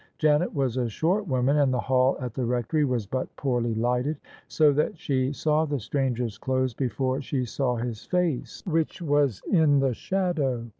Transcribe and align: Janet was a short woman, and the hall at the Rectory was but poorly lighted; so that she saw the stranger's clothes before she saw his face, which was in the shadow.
Janet 0.17 0.51
was 0.55 0.77
a 0.77 0.89
short 0.89 1.27
woman, 1.27 1.57
and 1.57 1.71
the 1.71 1.79
hall 1.79 2.17
at 2.19 2.33
the 2.33 2.43
Rectory 2.43 2.83
was 2.85 3.05
but 3.05 3.27
poorly 3.35 3.75
lighted; 3.75 4.17
so 4.47 4.71
that 4.73 4.97
she 4.97 5.31
saw 5.31 5.63
the 5.65 5.79
stranger's 5.79 6.39
clothes 6.39 6.73
before 6.73 7.21
she 7.21 7.45
saw 7.45 7.75
his 7.75 8.03
face, 8.03 8.63
which 8.65 8.99
was 8.99 9.43
in 9.51 9.79
the 9.79 9.93
shadow. 9.93 10.67